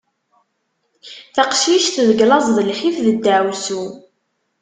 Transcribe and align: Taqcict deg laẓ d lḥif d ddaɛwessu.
Taqcict 1.35 1.95
deg 2.09 2.19
laẓ 2.29 2.45
d 2.55 2.57
lḥif 2.69 2.95
d 3.05 3.07
ddaɛwessu. 3.17 3.83